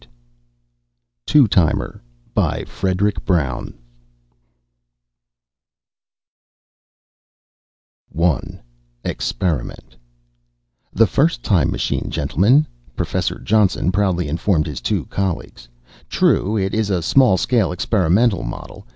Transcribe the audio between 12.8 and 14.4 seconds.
Professor Johnson proudly